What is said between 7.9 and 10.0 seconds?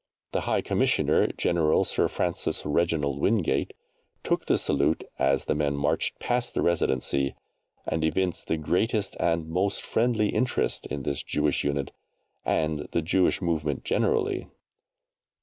evinced the greatest and most